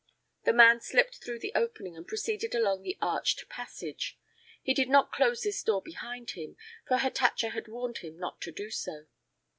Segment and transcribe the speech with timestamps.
[0.45, 4.17] The man slipped through the opening and proceeded along the arched passage.
[4.63, 8.51] He did not close this door behind him, for Hatatcha had warned him not to
[8.51, 9.05] do so.